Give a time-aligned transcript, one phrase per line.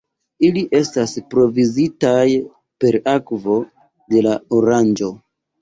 [0.47, 2.23] Ili estas provizitaj
[2.85, 3.59] per akvo
[4.15, 5.13] de la Oranĝo.